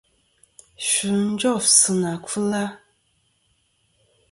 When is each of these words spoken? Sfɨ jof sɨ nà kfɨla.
Sfɨ 0.87 1.11
jof 1.39 1.63
sɨ 1.79 1.91
nà 2.01 2.11
kfɨla. 2.25 2.63